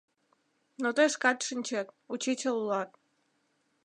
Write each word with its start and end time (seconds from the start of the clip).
Но 0.81 0.87
тый 0.95 1.07
шкат 1.13 1.37
шинчет, 1.47 1.87
учичыл 2.13 2.55
улат... 2.63 2.89